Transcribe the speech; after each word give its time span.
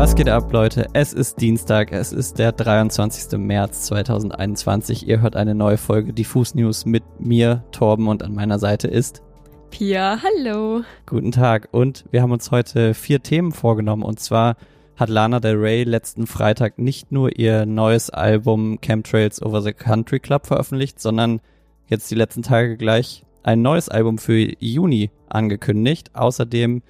Was 0.00 0.14
geht 0.14 0.30
ab, 0.30 0.50
Leute? 0.50 0.86
Es 0.94 1.12
ist 1.12 1.42
Dienstag, 1.42 1.92
es 1.92 2.10
ist 2.10 2.38
der 2.38 2.52
23. 2.52 3.38
März 3.38 3.82
2021. 3.82 5.06
Ihr 5.06 5.20
hört 5.20 5.36
eine 5.36 5.54
neue 5.54 5.76
Folge 5.76 6.14
Diffus 6.14 6.54
News 6.54 6.86
mit 6.86 7.02
mir, 7.18 7.62
Torben, 7.70 8.08
und 8.08 8.22
an 8.22 8.34
meiner 8.34 8.58
Seite 8.58 8.88
ist 8.88 9.22
Pia. 9.70 10.18
Hallo. 10.22 10.84
Guten 11.04 11.32
Tag. 11.32 11.68
Und 11.72 12.06
wir 12.12 12.22
haben 12.22 12.32
uns 12.32 12.50
heute 12.50 12.94
vier 12.94 13.22
Themen 13.22 13.52
vorgenommen. 13.52 14.02
Und 14.02 14.18
zwar 14.20 14.56
hat 14.96 15.10
Lana 15.10 15.38
Del 15.38 15.56
Rey 15.56 15.84
letzten 15.84 16.26
Freitag 16.26 16.78
nicht 16.78 17.12
nur 17.12 17.38
ihr 17.38 17.66
neues 17.66 18.08
Album 18.08 18.78
Chemtrails 18.80 19.42
Over 19.42 19.60
the 19.60 19.74
Country 19.74 20.18
Club 20.18 20.46
veröffentlicht, 20.46 20.98
sondern 20.98 21.42
jetzt 21.88 22.10
die 22.10 22.14
letzten 22.14 22.42
Tage 22.42 22.78
gleich 22.78 23.26
ein 23.42 23.60
neues 23.60 23.90
Album 23.90 24.16
für 24.16 24.50
Juni 24.60 25.10
angekündigt. 25.28 26.12
Außerdem 26.14 26.80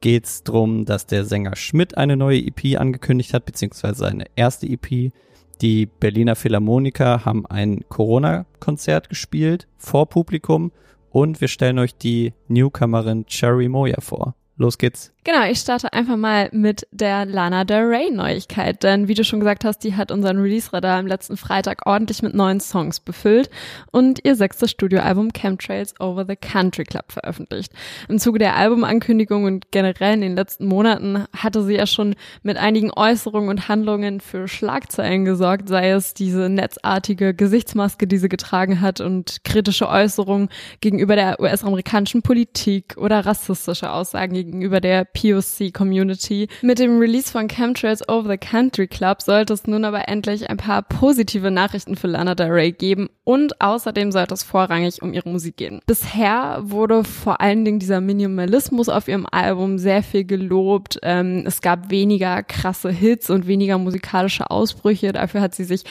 geht 0.00 0.26
es 0.26 0.42
darum, 0.42 0.84
dass 0.84 1.06
der 1.06 1.24
Sänger 1.24 1.56
Schmidt 1.56 1.96
eine 1.96 2.16
neue 2.16 2.38
EP 2.38 2.78
angekündigt 2.78 3.34
hat, 3.34 3.44
beziehungsweise 3.44 4.00
seine 4.00 4.26
erste 4.34 4.66
EP. 4.66 5.12
Die 5.60 5.86
Berliner 5.86 6.36
Philharmoniker 6.36 7.24
haben 7.24 7.44
ein 7.46 7.84
Corona-Konzert 7.88 9.10
gespielt 9.10 9.68
vor 9.76 10.08
Publikum 10.08 10.72
und 11.10 11.40
wir 11.40 11.48
stellen 11.48 11.78
euch 11.78 11.94
die 11.94 12.32
Newcomerin 12.48 13.26
Cherry 13.26 13.68
Moya 13.68 14.00
vor. 14.00 14.34
Los 14.56 14.78
geht's. 14.78 15.12
Genau, 15.32 15.44
ich 15.44 15.60
starte 15.60 15.92
einfach 15.92 16.16
mal 16.16 16.48
mit 16.50 16.88
der 16.90 17.24
Lana 17.24 17.62
Del 17.62 17.84
Rey 17.84 18.10
Neuigkeit, 18.10 18.82
denn 18.82 19.06
wie 19.06 19.14
du 19.14 19.22
schon 19.22 19.38
gesagt 19.38 19.64
hast, 19.64 19.84
die 19.84 19.94
hat 19.94 20.10
unseren 20.10 20.38
Release-Radar 20.38 20.98
am 20.98 21.06
letzten 21.06 21.36
Freitag 21.36 21.86
ordentlich 21.86 22.20
mit 22.22 22.34
neuen 22.34 22.58
Songs 22.58 22.98
befüllt 22.98 23.48
und 23.92 24.24
ihr 24.24 24.34
sechstes 24.34 24.72
Studioalbum 24.72 25.32
Chemtrails 25.32 25.94
Over 26.00 26.24
the 26.28 26.34
Country 26.34 26.82
Club 26.82 27.12
veröffentlicht. 27.12 27.72
Im 28.08 28.18
Zuge 28.18 28.40
der 28.40 28.56
Albumankündigung 28.56 29.44
und 29.44 29.70
generell 29.70 30.14
in 30.14 30.20
den 30.20 30.34
letzten 30.34 30.66
Monaten 30.66 31.26
hatte 31.32 31.62
sie 31.62 31.76
ja 31.76 31.86
schon 31.86 32.16
mit 32.42 32.56
einigen 32.56 32.90
Äußerungen 32.90 33.50
und 33.50 33.68
Handlungen 33.68 34.18
für 34.20 34.48
Schlagzeilen 34.48 35.24
gesorgt, 35.24 35.68
sei 35.68 35.90
es 35.90 36.12
diese 36.12 36.48
netzartige 36.48 37.34
Gesichtsmaske, 37.34 38.08
die 38.08 38.18
sie 38.18 38.28
getragen 38.28 38.80
hat 38.80 39.00
und 39.00 39.44
kritische 39.44 39.88
Äußerungen 39.88 40.48
gegenüber 40.80 41.14
der 41.14 41.38
US-amerikanischen 41.38 42.22
Politik 42.22 42.96
oder 42.96 43.24
rassistische 43.24 43.92
Aussagen 43.92 44.34
gegenüber 44.34 44.80
der 44.80 45.04
POC-Community. 45.20 46.48
Mit 46.62 46.78
dem 46.78 46.98
Release 46.98 47.30
von 47.30 47.48
Chemtrails 47.48 48.08
Over 48.08 48.30
the 48.30 48.38
Country 48.38 48.86
Club 48.86 49.22
sollte 49.22 49.52
es 49.52 49.66
nun 49.66 49.84
aber 49.84 50.08
endlich 50.08 50.48
ein 50.48 50.56
paar 50.56 50.82
positive 50.82 51.50
Nachrichten 51.50 51.96
für 51.96 52.06
Lana 52.06 52.34
Del 52.34 52.50
Rey 52.50 52.72
geben 52.72 53.10
und 53.24 53.60
außerdem 53.60 54.12
sollte 54.12 54.34
es 54.34 54.42
vorrangig 54.42 55.02
um 55.02 55.12
ihre 55.12 55.28
Musik 55.28 55.56
gehen. 55.56 55.80
Bisher 55.86 56.60
wurde 56.62 57.04
vor 57.04 57.40
allen 57.40 57.64
Dingen 57.64 57.78
dieser 57.78 58.00
Minimalismus 58.00 58.88
auf 58.88 59.08
ihrem 59.08 59.26
Album 59.30 59.78
sehr 59.78 60.02
viel 60.02 60.24
gelobt. 60.24 60.98
Ähm, 61.02 61.44
es 61.46 61.60
gab 61.60 61.90
weniger 61.90 62.42
krasse 62.42 62.90
Hits 62.90 63.30
und 63.30 63.46
weniger 63.46 63.78
musikalische 63.78 64.50
Ausbrüche. 64.50 65.12
Dafür 65.12 65.40
hat 65.40 65.54
sie 65.54 65.64
sich 65.64 65.84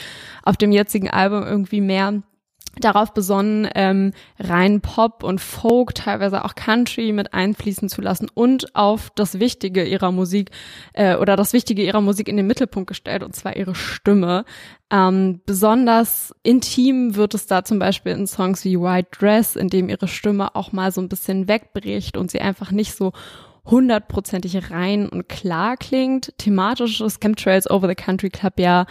auf 0.44 0.58
dem 0.58 0.72
jetzigen 0.72 1.10
Album 1.10 1.44
irgendwie 1.44 1.82
mehr 1.82 2.24
darauf 2.80 3.14
besonnen, 3.14 3.68
ähm, 3.76 4.14
rein 4.40 4.82
Pop 4.82 5.24
und 5.24 5.40
Folk, 5.40 5.96
teilweise 5.96 6.44
auch 6.46 6.56
Country 6.56 7.12
mit 7.12 7.34
einfließen 7.34 7.90
zu 7.90 8.02
lassen 8.02 8.28
und 8.34 8.76
auf 8.76 9.10
das 9.16 9.40
Wichtige 9.40 9.86
ihrer 9.86 10.12
Musik 10.12 10.52
äh, 10.94 11.16
oder 11.16 11.36
das 11.36 11.54
Wichtige 11.54 11.84
ihrer 11.84 12.02
Musik 12.02 12.28
in 12.28 12.38
den 12.38 12.48
Mittelpunkt 12.48 12.88
gestellt, 12.88 13.24
und 13.24 13.36
zwar 13.36 13.56
ihre 13.56 13.76
Stimme. 13.76 14.46
Ähm, 14.92 15.42
besonders 15.46 16.34
intim 16.44 17.16
wird 17.16 17.34
es 17.36 17.46
da 17.46 17.64
zum 17.64 17.80
Beispiel 17.80 18.14
in 18.14 18.28
Songs 18.28 18.66
wie 18.66 18.80
White 18.80 19.10
Dress, 19.20 19.56
in 19.56 19.70
dem 19.70 19.90
ihre 19.90 20.08
Stimme 20.08 20.56
auch 20.56 20.72
mal 20.72 20.92
so 20.92 21.02
ein 21.02 21.10
bisschen 21.10 21.48
wegbricht 21.48 22.18
und 22.18 22.32
sie 22.32 22.42
einfach 22.42 22.72
nicht 22.72 22.96
so 22.96 23.12
hundertprozentig 23.66 24.72
rein 24.72 25.08
und 25.08 25.30
klar 25.30 25.78
klingt. 25.78 26.34
Thematisch 26.38 27.02
ist 27.02 27.22
Chemtrails 27.22 27.70
Over 27.70 27.88
the 27.88 27.96
Country 27.96 28.30
Club 28.30 28.54
ja 28.58 28.86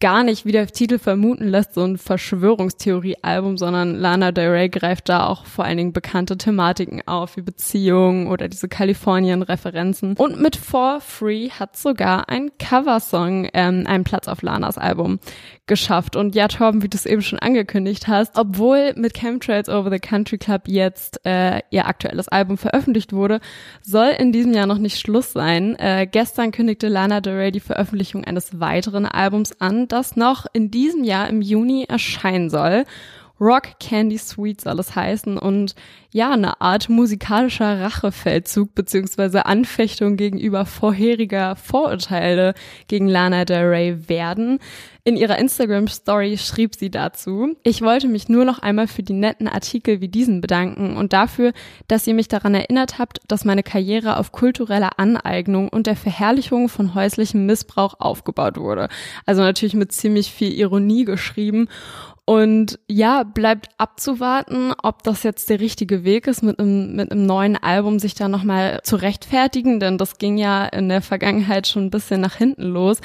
gar 0.00 0.24
nicht, 0.24 0.44
wie 0.44 0.52
der 0.52 0.66
Titel 0.66 0.98
vermuten 0.98 1.48
lässt, 1.48 1.74
so 1.74 1.82
ein 1.82 1.98
Verschwörungstheorie-Album, 1.98 3.56
sondern 3.56 3.94
Lana 3.94 4.32
Del 4.32 4.50
Rey 4.50 4.68
greift 4.68 5.08
da 5.08 5.26
auch 5.26 5.46
vor 5.46 5.64
allen 5.64 5.76
Dingen 5.76 5.92
bekannte 5.92 6.36
Thematiken 6.36 7.02
auf, 7.06 7.36
wie 7.36 7.42
Beziehungen 7.42 8.26
oder 8.26 8.48
diese 8.48 8.68
Kalifornien-Referenzen. 8.68 10.14
Und 10.16 10.40
mit 10.40 10.56
For 10.56 11.00
Free 11.00 11.50
hat 11.50 11.76
sogar 11.76 12.28
ein 12.28 12.50
Coversong 12.58 13.48
ähm, 13.54 13.84
einen 13.86 14.04
Platz 14.04 14.28
auf 14.28 14.42
Lanas 14.42 14.78
Album 14.78 15.20
geschafft. 15.66 16.16
Und 16.16 16.34
ja, 16.34 16.48
Torben, 16.48 16.82
wie 16.82 16.88
du 16.88 16.96
es 16.96 17.06
eben 17.06 17.22
schon 17.22 17.38
angekündigt 17.38 18.06
hast, 18.06 18.36
obwohl 18.36 18.92
mit 18.96 19.14
Chemtrails 19.14 19.68
Over 19.68 19.90
the 19.90 19.98
Country 19.98 20.38
Club 20.38 20.62
jetzt 20.66 21.24
äh, 21.24 21.60
ihr 21.70 21.86
aktuelles 21.86 22.28
Album 22.28 22.58
veröffentlicht 22.58 23.12
wurde, 23.12 23.40
soll 23.82 24.08
in 24.18 24.32
diesem 24.32 24.52
Jahr 24.52 24.66
noch 24.66 24.78
nicht 24.78 24.98
Schluss 24.98 25.32
sein. 25.32 25.76
Äh, 25.76 26.06
gestern 26.10 26.52
kündigte 26.52 26.88
Lana 26.88 27.20
Del 27.20 27.36
Rey 27.36 27.50
die 27.50 27.60
Veröffentlichung 27.60 28.24
eines 28.24 28.60
weiteren 28.60 29.06
Albums 29.06 29.58
an, 29.60 29.83
das 29.92 30.16
noch 30.16 30.46
in 30.52 30.70
diesem 30.70 31.04
Jahr 31.04 31.28
im 31.28 31.42
Juni 31.42 31.84
erscheinen 31.88 32.50
soll. 32.50 32.84
Rock 33.40 33.78
Candy 33.80 34.18
Sweet 34.18 34.60
soll 34.60 34.78
es 34.78 34.94
heißen 34.94 35.38
und 35.38 35.74
ja, 36.14 36.30
eine 36.30 36.60
Art 36.60 36.88
musikalischer 36.88 37.80
Rachefeldzug 37.80 38.72
beziehungsweise 38.72 39.46
Anfechtung 39.46 40.16
gegenüber 40.16 40.64
vorheriger 40.64 41.56
Vorurteile 41.56 42.54
gegen 42.86 43.08
Lana 43.08 43.44
Del 43.44 43.64
Rey 43.64 44.08
werden. 44.08 44.60
In 45.02 45.16
ihrer 45.16 45.40
Instagram 45.40 45.88
Story 45.88 46.38
schrieb 46.38 46.76
sie 46.76 46.88
dazu, 46.88 47.56
ich 47.64 47.82
wollte 47.82 48.06
mich 48.06 48.28
nur 48.28 48.44
noch 48.44 48.60
einmal 48.60 48.86
für 48.86 49.02
die 49.02 49.12
netten 49.12 49.48
Artikel 49.48 50.00
wie 50.00 50.08
diesen 50.08 50.40
bedanken 50.40 50.96
und 50.96 51.12
dafür, 51.12 51.52
dass 51.88 52.06
ihr 52.06 52.14
mich 52.14 52.28
daran 52.28 52.54
erinnert 52.54 53.00
habt, 53.00 53.18
dass 53.26 53.44
meine 53.44 53.64
Karriere 53.64 54.16
auf 54.16 54.30
kultureller 54.30 55.00
Aneignung 55.00 55.68
und 55.68 55.88
der 55.88 55.96
Verherrlichung 55.96 56.68
von 56.68 56.94
häuslichem 56.94 57.44
Missbrauch 57.44 57.98
aufgebaut 57.98 58.56
wurde. 58.56 58.88
Also 59.26 59.42
natürlich 59.42 59.74
mit 59.74 59.90
ziemlich 59.90 60.30
viel 60.30 60.52
Ironie 60.52 61.04
geschrieben 61.04 61.66
und 62.26 62.78
ja, 62.88 63.22
bleibt 63.22 63.68
abzuwarten, 63.76 64.72
ob 64.82 65.02
das 65.02 65.22
jetzt 65.24 65.50
der 65.50 65.60
richtige 65.60 66.03
Weg 66.04 66.26
ist, 66.26 66.42
mit 66.42 66.58
einem, 66.58 66.96
mit 66.96 67.10
einem 67.10 67.26
neuen 67.26 67.56
Album 67.56 67.98
sich 67.98 68.14
da 68.14 68.28
nochmal 68.28 68.80
zu 68.82 68.96
rechtfertigen, 68.96 69.80
denn 69.80 69.98
das 69.98 70.18
ging 70.18 70.38
ja 70.38 70.66
in 70.66 70.88
der 70.88 71.02
Vergangenheit 71.02 71.66
schon 71.66 71.86
ein 71.86 71.90
bisschen 71.90 72.20
nach 72.20 72.36
hinten 72.36 72.62
los. 72.62 73.00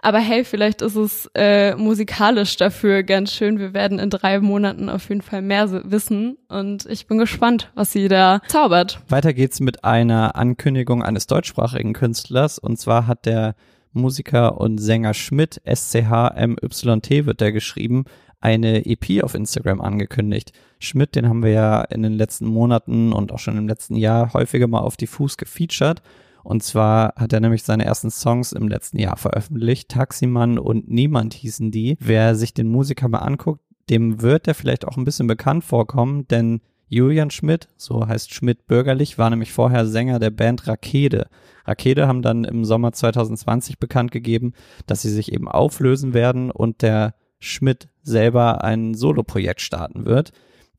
Aber 0.00 0.18
hey, 0.18 0.44
vielleicht 0.44 0.80
ist 0.80 0.94
es 0.94 1.28
äh, 1.34 1.74
musikalisch 1.74 2.56
dafür 2.56 3.02
ganz 3.02 3.32
schön. 3.32 3.58
Wir 3.58 3.74
werden 3.74 3.98
in 3.98 4.10
drei 4.10 4.38
Monaten 4.40 4.88
auf 4.88 5.08
jeden 5.08 5.22
Fall 5.22 5.42
mehr 5.42 5.90
wissen 5.90 6.38
und 6.48 6.86
ich 6.86 7.06
bin 7.06 7.18
gespannt, 7.18 7.70
was 7.74 7.92
sie 7.92 8.08
da 8.08 8.40
zaubert. 8.46 9.00
Weiter 9.08 9.32
geht's 9.32 9.58
mit 9.58 9.84
einer 9.84 10.36
Ankündigung 10.36 11.02
eines 11.02 11.26
deutschsprachigen 11.26 11.94
Künstlers 11.94 12.58
und 12.58 12.78
zwar 12.78 13.06
hat 13.06 13.26
der 13.26 13.56
Musiker 13.92 14.60
und 14.60 14.78
Sänger 14.78 15.14
Schmidt, 15.14 15.60
SCHMYT 15.66 17.26
wird 17.26 17.40
der 17.40 17.52
geschrieben, 17.52 18.04
eine 18.40 18.86
EP 18.86 19.24
auf 19.24 19.34
Instagram 19.34 19.80
angekündigt. 19.80 20.52
Schmidt, 20.78 21.14
den 21.14 21.28
haben 21.28 21.42
wir 21.42 21.50
ja 21.50 21.82
in 21.82 22.02
den 22.02 22.12
letzten 22.12 22.46
Monaten 22.46 23.12
und 23.12 23.32
auch 23.32 23.38
schon 23.38 23.56
im 23.56 23.68
letzten 23.68 23.96
Jahr 23.96 24.32
häufiger 24.32 24.68
mal 24.68 24.80
auf 24.80 24.96
Diffus 24.96 25.36
gefeatured. 25.36 26.02
Und 26.44 26.62
zwar 26.62 27.14
hat 27.16 27.32
er 27.32 27.40
nämlich 27.40 27.62
seine 27.62 27.84
ersten 27.84 28.10
Songs 28.10 28.52
im 28.52 28.68
letzten 28.68 28.98
Jahr 28.98 29.16
veröffentlicht. 29.16 29.90
Taximann 29.90 30.58
und 30.58 30.88
Niemand 30.88 31.34
hießen 31.34 31.70
die. 31.70 31.96
Wer 32.00 32.36
sich 32.36 32.54
den 32.54 32.68
Musiker 32.68 33.08
mal 33.08 33.18
anguckt, 33.18 33.60
dem 33.90 34.22
wird 34.22 34.48
er 34.48 34.54
vielleicht 34.54 34.86
auch 34.86 34.96
ein 34.96 35.04
bisschen 35.04 35.26
bekannt 35.26 35.64
vorkommen, 35.64 36.26
denn 36.28 36.60
Julian 36.88 37.30
Schmidt, 37.30 37.68
so 37.76 38.06
heißt 38.06 38.32
Schmidt 38.32 38.66
bürgerlich, 38.66 39.18
war 39.18 39.28
nämlich 39.28 39.52
vorher 39.52 39.86
Sänger 39.86 40.18
der 40.18 40.30
Band 40.30 40.66
Rakete. 40.66 41.28
Rakete 41.66 42.08
haben 42.08 42.22
dann 42.22 42.44
im 42.44 42.64
Sommer 42.64 42.92
2020 42.92 43.78
bekannt 43.78 44.10
gegeben, 44.10 44.54
dass 44.86 45.02
sie 45.02 45.10
sich 45.10 45.32
eben 45.32 45.48
auflösen 45.48 46.14
werden 46.14 46.50
und 46.50 46.80
der 46.80 47.14
Schmidt 47.38 47.88
selber 48.02 48.64
ein 48.64 48.94
Soloprojekt 48.94 49.60
starten 49.60 50.06
wird. 50.06 50.32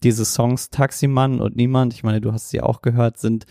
Diese 0.04 0.26
Songs 0.26 0.70
Taximann 0.70 1.40
und 1.42 1.56
Niemand, 1.56 1.94
ich 1.94 2.04
meine, 2.04 2.22
du 2.22 2.32
hast 2.32 2.50
sie 2.50 2.62
auch 2.62 2.82
gehört, 2.82 3.18
sind 3.18 3.46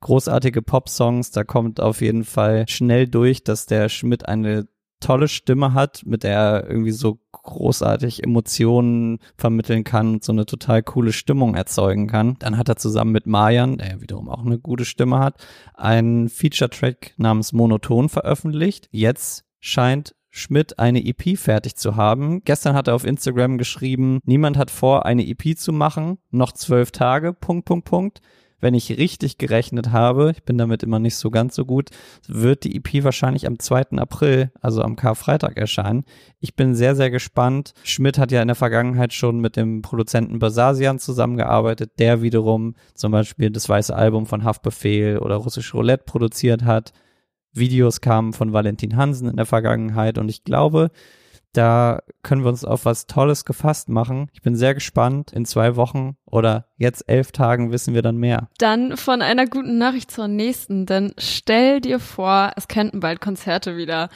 großartige 0.00 0.62
Pop-Songs. 0.62 1.30
Da 1.30 1.44
kommt 1.44 1.80
auf 1.80 2.00
jeden 2.00 2.24
Fall 2.24 2.66
schnell 2.68 3.08
durch, 3.08 3.44
dass 3.44 3.66
der 3.66 3.88
Schmidt 3.88 4.28
eine 4.28 4.66
tolle 5.02 5.28
Stimme 5.28 5.74
hat, 5.74 6.02
mit 6.06 6.22
der 6.22 6.38
er 6.38 6.70
irgendwie 6.70 6.92
so 6.92 7.18
großartig 7.32 8.22
Emotionen 8.22 9.18
vermitteln 9.36 9.84
kann 9.84 10.14
und 10.14 10.24
so 10.24 10.32
eine 10.32 10.46
total 10.46 10.82
coole 10.82 11.12
Stimmung 11.12 11.54
erzeugen 11.54 12.06
kann. 12.06 12.36
Dann 12.38 12.56
hat 12.56 12.68
er 12.68 12.76
zusammen 12.76 13.12
mit 13.12 13.26
Marjan, 13.26 13.78
der 13.78 13.90
ja 13.90 14.00
wiederum 14.00 14.28
auch 14.28 14.44
eine 14.44 14.58
gute 14.58 14.84
Stimme 14.84 15.18
hat, 15.18 15.44
einen 15.74 16.28
Feature-Track 16.28 17.14
namens 17.16 17.52
Monoton 17.52 18.08
veröffentlicht. 18.08 18.88
Jetzt 18.92 19.44
scheint 19.58 20.14
Schmidt 20.34 20.78
eine 20.78 21.04
EP 21.04 21.38
fertig 21.38 21.76
zu 21.76 21.94
haben. 21.94 22.42
Gestern 22.44 22.74
hat 22.74 22.88
er 22.88 22.94
auf 22.94 23.04
Instagram 23.04 23.58
geschrieben, 23.58 24.20
niemand 24.24 24.56
hat 24.56 24.70
vor, 24.70 25.04
eine 25.04 25.28
EP 25.28 25.56
zu 25.58 25.72
machen, 25.72 26.18
noch 26.30 26.52
zwölf 26.52 26.90
Tage, 26.90 27.34
Punkt, 27.34 27.66
Punkt, 27.66 27.84
Punkt. 27.84 28.22
Wenn 28.58 28.74
ich 28.74 28.96
richtig 28.96 29.38
gerechnet 29.38 29.90
habe, 29.90 30.30
ich 30.30 30.44
bin 30.44 30.56
damit 30.56 30.84
immer 30.84 31.00
nicht 31.00 31.16
so 31.16 31.30
ganz 31.30 31.54
so 31.56 31.64
gut, 31.64 31.90
wird 32.28 32.62
die 32.62 32.76
EP 32.76 33.04
wahrscheinlich 33.04 33.46
am 33.46 33.58
2. 33.58 33.98
April, 33.98 34.52
also 34.60 34.82
am 34.82 34.94
Karfreitag 34.96 35.58
erscheinen. 35.58 36.04
Ich 36.38 36.54
bin 36.54 36.76
sehr, 36.76 36.94
sehr 36.94 37.10
gespannt. 37.10 37.74
Schmidt 37.82 38.18
hat 38.18 38.30
ja 38.30 38.40
in 38.40 38.48
der 38.48 38.54
Vergangenheit 38.54 39.12
schon 39.12 39.40
mit 39.40 39.56
dem 39.56 39.82
Produzenten 39.82 40.38
Basasian 40.38 41.00
zusammengearbeitet, 41.00 41.98
der 41.98 42.22
wiederum 42.22 42.76
zum 42.94 43.10
Beispiel 43.10 43.50
das 43.50 43.68
weiße 43.68 43.94
Album 43.94 44.26
von 44.26 44.44
Haftbefehl 44.44 45.18
oder 45.18 45.36
Russisch 45.36 45.74
Roulette 45.74 46.04
produziert 46.04 46.62
hat. 46.62 46.92
Videos 47.52 48.00
kamen 48.00 48.32
von 48.32 48.52
Valentin 48.52 48.96
Hansen 48.96 49.28
in 49.28 49.36
der 49.36 49.46
Vergangenheit 49.46 50.18
und 50.18 50.28
ich 50.28 50.44
glaube, 50.44 50.90
da 51.52 52.00
können 52.22 52.42
wir 52.42 52.48
uns 52.48 52.64
auf 52.64 52.84
was 52.84 53.06
Tolles 53.06 53.44
gefasst 53.44 53.88
machen. 53.88 54.28
Ich 54.32 54.42
bin 54.42 54.56
sehr 54.56 54.74
gespannt. 54.74 55.32
In 55.32 55.44
zwei 55.44 55.76
Wochen 55.76 56.16
oder 56.24 56.66
jetzt 56.78 57.08
elf 57.08 57.32
Tagen 57.32 57.72
wissen 57.72 57.94
wir 57.94 58.02
dann 58.02 58.16
mehr. 58.16 58.48
Dann 58.58 58.96
von 58.96 59.22
einer 59.22 59.46
guten 59.46 59.78
Nachricht 59.78 60.10
zur 60.10 60.28
nächsten, 60.28 60.86
denn 60.86 61.12
stell 61.18 61.80
dir 61.80 62.00
vor, 62.00 62.52
es 62.56 62.68
könnten 62.68 63.00
bald 63.00 63.20
Konzerte 63.20 63.76
wieder 63.76 64.08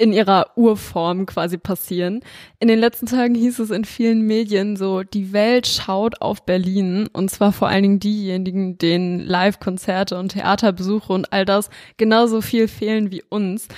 in 0.00 0.12
ihrer 0.12 0.56
Urform 0.56 1.26
quasi 1.26 1.58
passieren. 1.58 2.20
In 2.58 2.68
den 2.68 2.78
letzten 2.78 3.06
Tagen 3.06 3.34
hieß 3.34 3.58
es 3.58 3.70
in 3.70 3.84
vielen 3.84 4.22
Medien 4.22 4.76
so, 4.76 5.02
die 5.02 5.32
Welt 5.32 5.66
schaut 5.66 6.22
auf 6.22 6.46
Berlin 6.46 7.08
und 7.12 7.30
zwar 7.30 7.52
vor 7.52 7.68
allen 7.68 7.82
Dingen 7.82 8.00
diejenigen, 8.00 8.78
denen 8.78 9.20
Live-Konzerte 9.20 10.18
und 10.18 10.30
Theaterbesuche 10.30 11.12
und 11.12 11.32
all 11.32 11.44
das 11.44 11.68
genauso 11.98 12.40
viel 12.40 12.66
fehlen 12.66 13.12
wie 13.12 13.22
uns. 13.28 13.68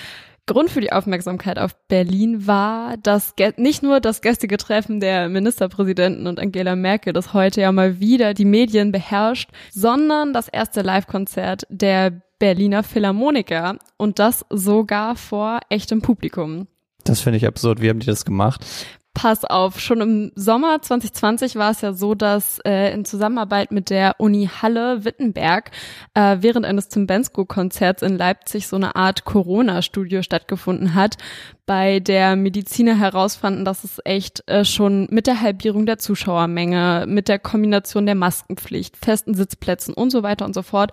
Grund 0.47 0.71
für 0.71 0.81
die 0.81 0.93
Aufmerksamkeit 0.93 1.59
auf 1.59 1.77
Berlin 1.87 2.47
war, 2.47 2.97
dass 2.97 3.35
nicht 3.57 3.83
nur 3.83 4.01
das 4.01 4.23
gestrige 4.23 4.57
Treffen 4.57 4.99
der 4.99 5.29
Ministerpräsidenten 5.29 6.27
und 6.27 6.41
Angela 6.41 6.75
Merkel, 6.75 7.13
das 7.13 7.33
heute 7.33 7.61
ja 7.61 7.71
mal 7.71 8.01
wieder 8.01 8.35
die 8.35 8.45
Medien 8.45 8.91
beherrscht, 8.91 9.51
sondern 9.71 10.33
das 10.33 10.49
erste 10.49 10.83
Live-Konzert 10.83 11.63
der 11.69 12.23
Berliner 12.41 12.83
Philharmoniker 12.83 13.79
und 13.97 14.19
das 14.19 14.45
sogar 14.51 15.15
vor 15.15 15.61
echtem 15.69 16.03
Publikum. 16.03 16.67
Das 17.05 17.21
finde 17.21 17.37
ich 17.37 17.47
absurd. 17.47 17.81
Wie 17.81 17.89
haben 17.89 18.01
die 18.01 18.07
das 18.07 18.25
gemacht? 18.25 18.65
Pass 19.15 19.45
auf, 19.45 19.79
schon 19.79 20.01
im 20.01 20.33
Sommer 20.37 20.81
2020 20.81 21.57
war 21.57 21.71
es 21.71 21.83
ja 21.83 21.93
so, 21.93 22.15
dass 22.15 22.59
äh, 22.61 22.95
in 22.95 23.05
Zusammenarbeit 23.05 23.71
mit 23.71 23.91
der 23.91 24.15
Uni 24.19 24.49
Halle 24.61 25.05
Wittenberg 25.05 25.71
äh, 26.15 26.39
während 26.41 26.65
eines 26.65 26.89
Tim 26.89 27.07
Bensko-Konzerts 27.07 28.03
in 28.03 28.17
Leipzig 28.17 28.67
so 28.67 28.77
eine 28.77 28.97
Art 28.97 29.25
Corona-Studio 29.25 30.23
stattgefunden 30.23 30.95
hat, 30.95 31.19
bei 31.67 32.01
der 32.01 32.37
Mediziner 32.37 32.99
herausfanden, 32.99 33.67
dass 33.67 33.85
es 33.85 34.01
echt 34.05 34.49
äh, 34.49 34.65
schon 34.65 35.09
mit 35.11 35.27
der 35.27 35.43
Halbierung 35.43 35.85
der 35.85 35.99
Zuschauermenge, 35.99 37.05
mit 37.07 37.29
der 37.29 37.39
Kombination 37.39 38.07
der 38.07 38.15
Maskenpflicht, 38.15 38.97
festen 38.97 39.35
Sitzplätzen 39.35 39.93
und 39.93 40.11
so 40.11 40.23
weiter 40.23 40.47
und 40.47 40.55
so 40.55 40.63
fort, 40.63 40.93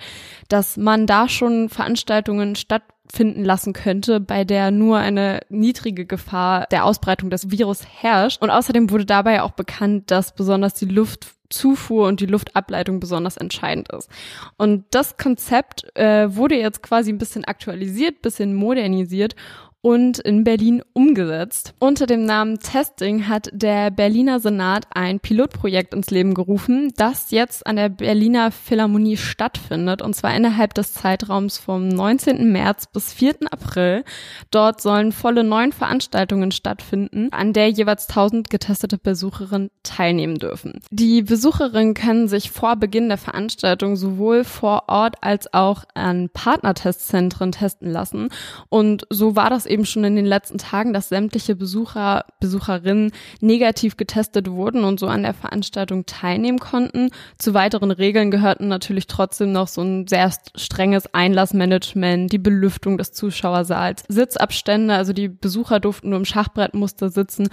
dass 0.49 0.75
man 0.75 1.07
da 1.07 1.29
schon 1.29 1.69
Veranstaltungen 1.69 2.55
statt 2.55 2.83
finden 3.11 3.43
lassen 3.43 3.73
könnte, 3.73 4.19
bei 4.19 4.43
der 4.43 4.71
nur 4.71 4.97
eine 4.97 5.41
niedrige 5.49 6.05
Gefahr 6.05 6.67
der 6.71 6.85
Ausbreitung 6.85 7.29
des 7.29 7.51
Virus 7.51 7.85
herrscht. 7.85 8.41
Und 8.41 8.49
außerdem 8.49 8.89
wurde 8.91 9.05
dabei 9.05 9.41
auch 9.41 9.51
bekannt, 9.51 10.11
dass 10.11 10.35
besonders 10.35 10.75
die 10.75 10.85
Luftzufuhr 10.85 12.07
und 12.07 12.19
die 12.19 12.27
Luftableitung 12.27 12.99
besonders 12.99 13.37
entscheidend 13.37 13.91
ist. 13.91 14.09
Und 14.57 14.85
das 14.91 15.17
Konzept 15.17 15.95
äh, 15.95 16.35
wurde 16.35 16.55
jetzt 16.55 16.83
quasi 16.83 17.11
ein 17.11 17.17
bisschen 17.17 17.45
aktualisiert, 17.45 18.21
bisschen 18.21 18.53
modernisiert 18.53 19.35
und 19.81 20.19
in 20.19 20.43
Berlin 20.43 20.81
umgesetzt. 20.93 21.73
Unter 21.79 22.05
dem 22.05 22.25
Namen 22.25 22.59
Testing 22.59 23.27
hat 23.27 23.49
der 23.53 23.91
Berliner 23.91 24.39
Senat 24.39 24.87
ein 24.93 25.19
Pilotprojekt 25.19 25.93
ins 25.93 26.09
Leben 26.09 26.33
gerufen, 26.33 26.91
das 26.97 27.31
jetzt 27.31 27.65
an 27.65 27.77
der 27.77 27.89
Berliner 27.89 28.51
Philharmonie 28.51 29.17
stattfindet, 29.17 30.01
und 30.01 30.15
zwar 30.15 30.35
innerhalb 30.35 30.73
des 30.73 30.93
Zeitraums 30.93 31.57
vom 31.57 31.87
19. 31.87 32.51
März 32.51 32.87
bis 32.91 33.13
4. 33.13 33.35
April. 33.51 34.03
Dort 34.51 34.81
sollen 34.81 35.11
volle 35.11 35.43
neun 35.43 35.71
Veranstaltungen 35.71 36.51
stattfinden, 36.51 37.29
an 37.31 37.53
der 37.53 37.69
jeweils 37.69 38.09
1000 38.09 38.49
getestete 38.49 38.97
Besucherinnen 38.97 39.69
teilnehmen 39.83 40.35
dürfen. 40.35 40.81
Die 40.91 41.21
Besucherinnen 41.21 41.93
können 41.93 42.27
sich 42.27 42.51
vor 42.51 42.75
Beginn 42.75 43.07
der 43.07 43.17
Veranstaltung 43.17 43.95
sowohl 43.95 44.43
vor 44.43 44.83
Ort 44.87 45.15
als 45.21 45.53
auch 45.53 45.85
an 45.93 46.29
Partnertestzentren 46.33 47.53
testen 47.53 47.89
lassen. 47.89 48.29
Und 48.69 49.05
so 49.09 49.35
war 49.35 49.49
das 49.49 49.68
eben 49.69 49.85
schon 49.85 50.03
in 50.03 50.15
den 50.15 50.25
letzten 50.25 50.57
Tagen, 50.57 50.93
dass 50.93 51.09
sämtliche 51.09 51.55
Besucher, 51.55 52.25
Besucherinnen 52.39 53.11
negativ 53.41 53.97
getestet 53.97 54.49
wurden 54.49 54.83
und 54.83 54.99
so 54.99 55.07
an 55.07 55.23
der 55.23 55.33
Veranstaltung 55.33 56.05
teilnehmen 56.05 56.59
konnten. 56.59 57.09
Zu 57.37 57.53
weiteren 57.53 57.91
Regeln 57.91 58.31
gehörten 58.31 58.67
natürlich 58.67 59.07
trotzdem 59.07 59.51
noch 59.51 59.67
so 59.67 59.81
ein 59.81 60.07
sehr 60.07 60.31
strenges 60.55 61.13
Einlassmanagement, 61.13 62.31
die 62.31 62.37
Belüftung 62.37 62.97
des 62.97 63.11
Zuschauersaals, 63.11 64.03
Sitzabstände, 64.07 64.93
also 64.93 65.13
die 65.13 65.29
Besucher 65.29 65.79
durften 65.79 66.09
nur 66.09 66.19
im 66.19 66.25
Schachbrettmuster 66.25 67.09
sitzen 67.09 67.49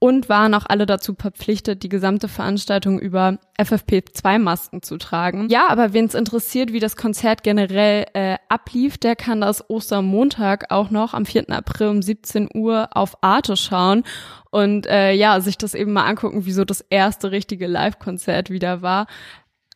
und 0.00 0.28
waren 0.28 0.54
auch 0.54 0.66
alle 0.68 0.86
dazu 0.86 1.14
verpflichtet, 1.18 1.82
die 1.82 1.88
gesamte 1.88 2.28
Veranstaltung 2.28 3.00
über 3.00 3.38
FFP2-Masken 3.58 4.82
zu 4.82 4.96
tragen. 4.96 5.48
Ja, 5.48 5.68
aber 5.68 5.92
wen 5.92 6.06
es 6.06 6.14
interessiert, 6.14 6.72
wie 6.72 6.80
das 6.80 6.96
Konzert 6.96 7.42
generell 7.42 8.06
äh, 8.14 8.36
ablief, 8.48 8.98
der 8.98 9.16
kann 9.16 9.40
das 9.40 9.68
Ostermontag 9.68 10.70
auch 10.70 10.90
noch 10.90 11.14
am 11.14 11.26
4. 11.26 11.50
April 11.50 11.88
um 11.88 12.02
17 12.02 12.48
Uhr 12.54 12.88
auf 12.92 13.22
Arte 13.22 13.56
schauen 13.56 14.04
und 14.50 14.86
äh, 14.86 15.12
ja, 15.12 15.40
sich 15.40 15.58
das 15.58 15.74
eben 15.74 15.92
mal 15.92 16.06
angucken, 16.06 16.46
wie 16.46 16.52
so 16.52 16.64
das 16.64 16.80
erste 16.80 17.32
richtige 17.32 17.66
Live-Konzert 17.66 18.50
wieder 18.50 18.82
war 18.82 19.06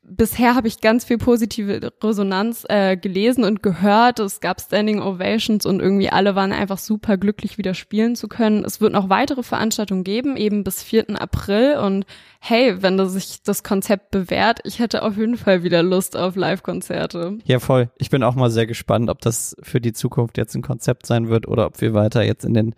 bisher 0.04 0.54
habe 0.54 0.68
ich 0.68 0.80
ganz 0.80 1.04
viel 1.04 1.18
positive 1.18 1.92
Resonanz 2.02 2.64
äh, 2.68 2.96
gelesen 2.96 3.44
und 3.44 3.62
gehört. 3.62 4.18
Es 4.18 4.40
gab 4.40 4.60
Standing 4.60 5.00
Ovations 5.00 5.64
und 5.64 5.80
irgendwie 5.80 6.10
alle 6.10 6.34
waren 6.34 6.52
einfach 6.52 6.78
super 6.78 7.16
glücklich, 7.16 7.58
wieder 7.58 7.74
spielen 7.74 8.16
zu 8.16 8.28
können. 8.28 8.64
Es 8.64 8.80
wird 8.80 8.92
noch 8.92 9.08
weitere 9.08 9.42
Veranstaltungen 9.42 10.04
geben, 10.04 10.36
eben 10.36 10.64
bis 10.64 10.82
4. 10.82 11.20
April. 11.20 11.76
Und 11.78 12.04
hey, 12.40 12.82
wenn 12.82 12.96
das 12.96 13.12
sich 13.12 13.42
das 13.42 13.62
Konzept 13.62 14.10
bewährt, 14.10 14.60
ich 14.64 14.78
hätte 14.78 15.02
auf 15.02 15.16
jeden 15.16 15.36
Fall 15.36 15.62
wieder 15.62 15.82
Lust 15.82 16.16
auf 16.16 16.36
Live-Konzerte. 16.36 17.38
Ja, 17.44 17.58
voll. 17.58 17.90
Ich 17.98 18.10
bin 18.10 18.22
auch 18.22 18.34
mal 18.34 18.50
sehr 18.50 18.66
gespannt, 18.66 19.08
ob 19.08 19.20
das 19.20 19.56
für 19.62 19.80
die 19.80 19.92
Zukunft 19.92 20.36
jetzt 20.36 20.54
ein 20.54 20.62
Konzept 20.62 21.06
sein 21.06 21.28
wird 21.28 21.46
oder 21.48 21.66
ob 21.66 21.80
wir 21.80 21.94
weiter 21.94 22.22
jetzt 22.22 22.44
in 22.44 22.54
den 22.54 22.74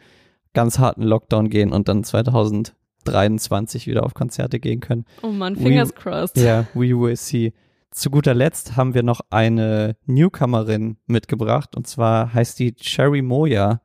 ganz 0.53 0.79
harten 0.79 1.03
Lockdown 1.03 1.49
gehen 1.50 1.73
und 1.73 1.88
dann 1.88 2.05
2000 2.05 2.75
23 3.05 3.87
wieder 3.87 4.05
auf 4.05 4.15
Konzerte 4.15 4.61
gehen 4.61 4.81
können. 4.81 5.05
Oh 5.23 5.29
man, 5.29 5.56
fingers 5.56 5.91
we, 5.91 5.95
crossed. 5.95 6.37
Ja, 6.37 6.67
we 6.75 6.99
will 6.99 7.17
see. 7.17 7.53
Zu 7.91 8.11
guter 8.11 8.35
Letzt 8.35 8.77
haben 8.77 8.95
wir 8.95 9.05
noch 9.05 9.21
eine 9.31 9.97
Newcomerin 10.06 10.97
mitgebracht 11.06 11.77
und 11.77 11.87
zwar 11.87 12.35
heißt 12.35 12.59
die 12.59 12.75
Cherry 12.75 13.23
Moya. 13.23 13.81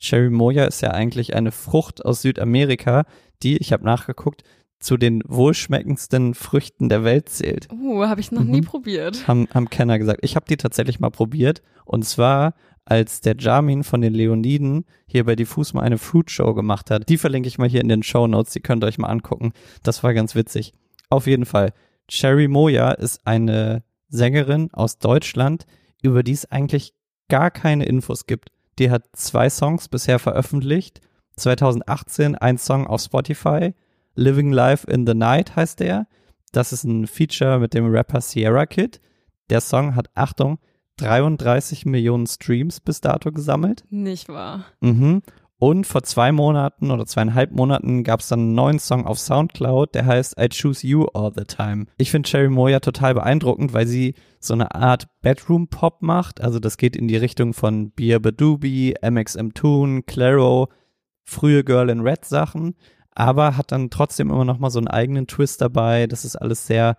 Cherry 0.00 0.30
Moya 0.30 0.64
ist 0.64 0.80
ja 0.80 0.90
eigentlich 0.90 1.36
eine 1.36 1.52
Frucht 1.52 2.04
aus 2.04 2.22
Südamerika, 2.22 3.04
die, 3.44 3.56
ich 3.58 3.72
habe 3.72 3.84
nachgeguckt, 3.84 4.42
zu 4.80 4.96
den 4.96 5.22
wohlschmeckendsten 5.26 6.34
Früchten 6.34 6.88
der 6.88 7.04
Welt 7.04 7.28
zählt. 7.28 7.68
Uh, 7.72 8.04
habe 8.06 8.20
ich 8.20 8.32
noch 8.32 8.42
mhm. 8.42 8.50
nie 8.50 8.60
probiert. 8.62 9.28
Haben, 9.28 9.48
haben 9.54 9.70
Kenner 9.70 9.98
gesagt. 9.98 10.20
Ich 10.22 10.34
habe 10.34 10.46
die 10.48 10.56
tatsächlich 10.56 10.98
mal 10.98 11.10
probiert 11.10 11.62
und 11.84 12.04
zwar 12.04 12.54
als 12.84 13.20
der 13.20 13.36
Jamin 13.38 13.84
von 13.84 14.00
den 14.00 14.14
Leoniden 14.14 14.84
hier 15.06 15.24
bei 15.24 15.36
Diffus 15.36 15.72
mal 15.72 15.82
eine 15.82 15.98
Fruit 15.98 16.30
Show 16.30 16.54
gemacht 16.54 16.90
hat. 16.90 17.08
Die 17.08 17.18
verlinke 17.18 17.48
ich 17.48 17.58
mal 17.58 17.68
hier 17.68 17.80
in 17.80 17.88
den 17.88 18.02
Show 18.02 18.26
Notes, 18.26 18.52
die 18.52 18.60
könnt 18.60 18.82
ihr 18.82 18.88
euch 18.88 18.98
mal 18.98 19.08
angucken. 19.08 19.52
Das 19.82 20.02
war 20.02 20.14
ganz 20.14 20.34
witzig. 20.34 20.72
Auf 21.08 21.26
jeden 21.26 21.46
Fall. 21.46 21.72
Cherry 22.08 22.48
Moya 22.48 22.92
ist 22.92 23.26
eine 23.26 23.84
Sängerin 24.08 24.70
aus 24.72 24.98
Deutschland, 24.98 25.66
über 26.02 26.22
die 26.22 26.32
es 26.32 26.50
eigentlich 26.50 26.94
gar 27.28 27.50
keine 27.50 27.84
Infos 27.84 28.26
gibt. 28.26 28.50
Die 28.78 28.90
hat 28.90 29.04
zwei 29.12 29.48
Songs 29.48 29.88
bisher 29.88 30.18
veröffentlicht. 30.18 31.00
2018 31.36 32.34
ein 32.34 32.58
Song 32.58 32.86
auf 32.86 33.00
Spotify. 33.00 33.74
Living 34.14 34.52
Life 34.52 34.90
in 34.90 35.06
the 35.06 35.14
Night 35.14 35.56
heißt 35.56 35.80
der. 35.80 36.06
Das 36.52 36.72
ist 36.72 36.84
ein 36.84 37.06
Feature 37.06 37.58
mit 37.58 37.72
dem 37.72 37.86
Rapper 37.86 38.20
Sierra 38.20 38.66
Kid. 38.66 39.00
Der 39.48 39.60
Song 39.60 39.94
hat, 39.94 40.10
Achtung, 40.14 40.58
33 40.98 41.86
Millionen 41.86 42.26
Streams 42.26 42.80
bis 42.80 43.00
dato 43.00 43.32
gesammelt. 43.32 43.84
Nicht 43.90 44.28
wahr. 44.28 44.64
Mhm. 44.80 45.22
Und 45.62 45.86
vor 45.86 46.02
zwei 46.02 46.32
Monaten 46.32 46.90
oder 46.90 47.06
zweieinhalb 47.06 47.52
Monaten 47.52 48.02
gab 48.02 48.18
es 48.18 48.26
dann 48.26 48.40
einen 48.40 48.54
neuen 48.54 48.78
Song 48.80 49.06
auf 49.06 49.20
Soundcloud, 49.20 49.94
der 49.94 50.06
heißt 50.06 50.34
I 50.36 50.48
Choose 50.48 50.84
You 50.84 51.04
All 51.14 51.30
the 51.36 51.44
Time. 51.44 51.86
Ich 51.98 52.10
finde 52.10 52.28
Cherry 52.28 52.48
Moya 52.48 52.80
total 52.80 53.14
beeindruckend, 53.14 53.72
weil 53.72 53.86
sie 53.86 54.14
so 54.40 54.54
eine 54.54 54.74
Art 54.74 55.06
Bedroom-Pop 55.20 56.02
macht. 56.02 56.40
Also 56.40 56.58
das 56.58 56.78
geht 56.78 56.96
in 56.96 57.06
die 57.06 57.16
Richtung 57.16 57.54
von 57.54 57.92
Bia 57.92 58.18
Badoobie, 58.18 58.96
MXM 59.08 59.50
Toon, 59.54 60.04
Claro, 60.04 60.68
frühe 61.22 61.62
Girl 61.62 61.90
in 61.90 62.00
Red 62.00 62.24
Sachen, 62.24 62.74
aber 63.12 63.56
hat 63.56 63.70
dann 63.70 63.88
trotzdem 63.88 64.30
immer 64.30 64.44
noch 64.44 64.58
mal 64.58 64.70
so 64.70 64.80
einen 64.80 64.88
eigenen 64.88 65.28
Twist 65.28 65.60
dabei. 65.60 66.08
Das 66.08 66.24
ist 66.24 66.34
alles 66.34 66.66
sehr 66.66 66.96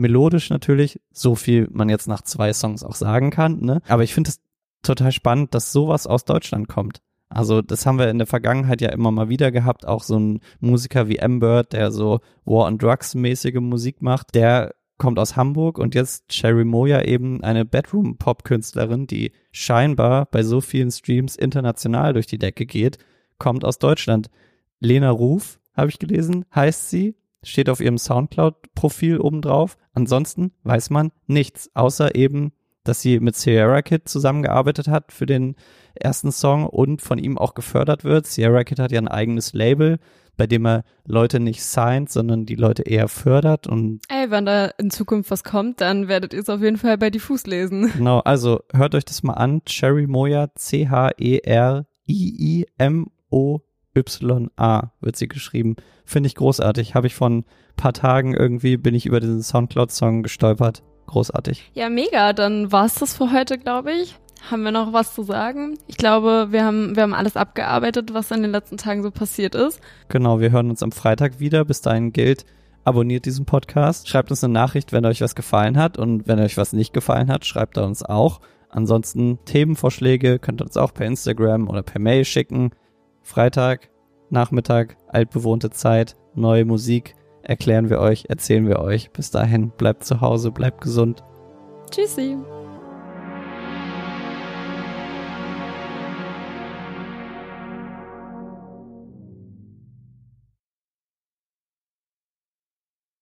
melodisch 0.00 0.50
natürlich, 0.50 1.00
so 1.12 1.34
viel 1.34 1.68
man 1.70 1.88
jetzt 1.88 2.08
nach 2.08 2.22
zwei 2.22 2.52
Songs 2.52 2.82
auch 2.82 2.94
sagen 2.94 3.30
kann, 3.30 3.60
ne? 3.60 3.82
Aber 3.88 4.02
ich 4.02 4.14
finde 4.14 4.30
es 4.30 4.40
total 4.82 5.12
spannend, 5.12 5.54
dass 5.54 5.72
sowas 5.72 6.06
aus 6.06 6.24
Deutschland 6.24 6.68
kommt. 6.68 7.00
Also 7.28 7.62
das 7.62 7.86
haben 7.86 7.98
wir 7.98 8.10
in 8.10 8.18
der 8.18 8.26
Vergangenheit 8.26 8.80
ja 8.80 8.88
immer 8.88 9.12
mal 9.12 9.28
wieder 9.28 9.52
gehabt, 9.52 9.86
auch 9.86 10.02
so 10.02 10.18
ein 10.18 10.40
Musiker 10.58 11.06
wie 11.08 11.22
Ambert, 11.22 11.72
der 11.72 11.92
so 11.92 12.20
War 12.44 12.66
on 12.66 12.78
Drugs 12.78 13.14
mäßige 13.14 13.60
Musik 13.60 14.02
macht, 14.02 14.34
der 14.34 14.74
kommt 14.98 15.18
aus 15.18 15.36
Hamburg 15.36 15.78
und 15.78 15.94
jetzt 15.94 16.28
Cherry 16.28 16.64
Moya 16.64 17.02
eben 17.02 17.42
eine 17.42 17.64
Bedroom-Pop-Künstlerin, 17.64 19.06
die 19.06 19.32
scheinbar 19.52 20.26
bei 20.26 20.42
so 20.42 20.60
vielen 20.60 20.90
Streams 20.90 21.36
international 21.36 22.12
durch 22.12 22.26
die 22.26 22.38
Decke 22.38 22.66
geht, 22.66 22.98
kommt 23.38 23.64
aus 23.64 23.78
Deutschland. 23.78 24.28
Lena 24.80 25.10
Ruf, 25.10 25.60
habe 25.74 25.88
ich 25.88 25.98
gelesen, 25.98 26.44
heißt 26.54 26.90
sie, 26.90 27.14
steht 27.42 27.68
auf 27.68 27.80
ihrem 27.80 27.98
Soundcloud-Profil 27.98 29.18
obendrauf. 29.18 29.76
Ansonsten 29.92 30.52
weiß 30.62 30.90
man 30.90 31.12
nichts, 31.26 31.70
außer 31.74 32.14
eben, 32.14 32.52
dass 32.84 33.02
sie 33.02 33.20
mit 33.20 33.36
Sierra 33.36 33.82
Kid 33.82 34.08
zusammengearbeitet 34.08 34.88
hat 34.88 35.12
für 35.12 35.26
den 35.26 35.54
ersten 35.94 36.32
Song 36.32 36.66
und 36.66 37.02
von 37.02 37.18
ihm 37.18 37.38
auch 37.38 37.54
gefördert 37.54 38.04
wird. 38.04 38.26
Sierra 38.26 38.64
Kid 38.64 38.78
hat 38.78 38.92
ja 38.92 39.00
ein 39.00 39.08
eigenes 39.08 39.52
Label, 39.52 39.98
bei 40.36 40.46
dem 40.46 40.66
er 40.66 40.84
Leute 41.04 41.40
nicht 41.40 41.62
signed, 41.62 42.10
sondern 42.10 42.46
die 42.46 42.54
Leute 42.54 42.82
eher 42.82 43.08
fördert 43.08 43.66
und 43.66 44.00
Ey, 44.08 44.30
wenn 44.30 44.46
da 44.46 44.66
in 44.78 44.90
Zukunft 44.90 45.30
was 45.30 45.44
kommt, 45.44 45.82
dann 45.82 46.08
werdet 46.08 46.32
ihr 46.32 46.40
es 46.40 46.48
auf 46.48 46.62
jeden 46.62 46.78
Fall 46.78 46.96
bei 46.96 47.10
Diffus 47.10 47.46
lesen. 47.46 47.92
Genau, 48.00 48.20
also 48.20 48.60
hört 48.72 48.94
euch 48.94 49.04
das 49.04 49.22
mal 49.22 49.34
an. 49.34 49.62
Cherry 49.66 50.06
Moya, 50.06 50.48
C-H-E-R-I-I-M-O-Y-A 53.94 54.92
wird 55.00 55.16
sie 55.16 55.28
geschrieben. 55.28 55.76
Finde 56.04 56.28
ich 56.28 56.34
großartig. 56.34 56.94
Habe 56.94 57.06
ich 57.06 57.14
von 57.14 57.44
paar 57.76 57.92
Tagen 57.92 58.34
irgendwie, 58.34 58.76
bin 58.76 58.94
ich 58.94 59.06
über 59.06 59.20
diesen 59.20 59.42
Soundcloud-Song 59.42 60.22
gestolpert. 60.22 60.82
Großartig. 61.06 61.70
Ja, 61.74 61.88
mega. 61.88 62.32
Dann 62.32 62.70
war's 62.70 62.94
das 62.94 63.16
für 63.16 63.32
heute, 63.32 63.58
glaube 63.58 63.92
ich. 63.92 64.16
Haben 64.50 64.62
wir 64.62 64.70
noch 64.70 64.92
was 64.92 65.14
zu 65.14 65.22
sagen? 65.22 65.76
Ich 65.86 65.96
glaube, 65.96 66.48
wir 66.50 66.64
haben, 66.64 66.96
wir 66.96 67.02
haben 67.02 67.12
alles 67.12 67.36
abgearbeitet, 67.36 68.14
was 68.14 68.30
in 68.30 68.42
den 68.42 68.52
letzten 68.52 68.78
Tagen 68.78 69.02
so 69.02 69.10
passiert 69.10 69.54
ist. 69.54 69.80
Genau, 70.08 70.40
wir 70.40 70.50
hören 70.50 70.70
uns 70.70 70.82
am 70.82 70.92
Freitag 70.92 71.40
wieder. 71.40 71.64
Bis 71.64 71.82
dahin 71.82 72.12
gilt, 72.12 72.46
abonniert 72.84 73.26
diesen 73.26 73.44
Podcast, 73.44 74.08
schreibt 74.08 74.30
uns 74.30 74.42
eine 74.42 74.54
Nachricht, 74.54 74.92
wenn 74.92 75.04
euch 75.04 75.20
was 75.20 75.34
gefallen 75.34 75.76
hat 75.76 75.98
und 75.98 76.26
wenn 76.26 76.40
euch 76.40 76.56
was 76.56 76.72
nicht 76.72 76.94
gefallen 76.94 77.30
hat, 77.30 77.44
schreibt 77.44 77.76
er 77.76 77.84
uns 77.84 78.02
auch. 78.02 78.40
Ansonsten 78.70 79.38
Themenvorschläge 79.44 80.38
könnt 80.38 80.62
ihr 80.62 80.64
uns 80.64 80.76
auch 80.76 80.94
per 80.94 81.06
Instagram 81.06 81.68
oder 81.68 81.82
per 81.82 82.00
Mail 82.00 82.24
schicken. 82.24 82.70
Freitag, 83.22 83.90
Nachmittag, 84.30 84.96
altbewohnte 85.08 85.70
Zeit, 85.70 86.16
neue 86.34 86.64
Musik 86.64 87.16
erklären 87.42 87.90
wir 87.90 87.98
euch, 87.98 88.26
erzählen 88.28 88.66
wir 88.68 88.80
euch. 88.80 89.10
Bis 89.12 89.30
dahin, 89.30 89.70
bleibt 89.70 90.04
zu 90.04 90.20
Hause, 90.20 90.50
bleibt 90.50 90.80
gesund. 90.80 91.24
Tschüssi. 91.90 92.36